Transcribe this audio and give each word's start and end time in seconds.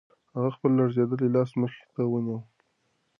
هغه 0.35 0.49
خپل 0.55 0.71
لړزېدلی 0.79 1.27
لاس 1.35 1.49
مخې 1.61 1.83
ته 1.93 2.01
ونیو. 2.11 2.39